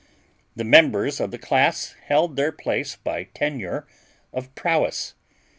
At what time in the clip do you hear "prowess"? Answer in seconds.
4.55-5.13